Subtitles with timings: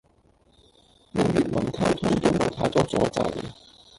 [1.13, 3.31] 用粵文溝通都冇太多阻滯